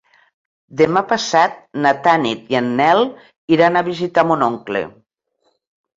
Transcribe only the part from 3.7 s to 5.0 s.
a visitar mon oncle.